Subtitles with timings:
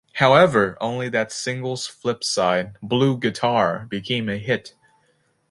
[0.13, 4.73] However, only that single's flip side, "Blue Guitar", became a hit.